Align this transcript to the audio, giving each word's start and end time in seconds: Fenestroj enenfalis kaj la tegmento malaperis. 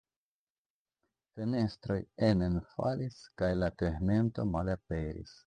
Fenestroj 1.35 1.99
enenfalis 2.29 3.21
kaj 3.43 3.51
la 3.61 3.71
tegmento 3.85 4.49
malaperis. 4.57 5.39